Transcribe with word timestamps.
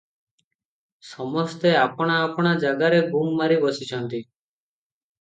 ସମସ୍ତେ 1.09 1.75
ଆପଣା 1.83 2.17
ଆପଣା 2.23 2.57
ଜାଗାରେ 2.65 3.05
ଗୁମ୍ 3.15 3.33
ମାରି 3.39 3.63
ବସିଛନ୍ତି। 3.69 4.27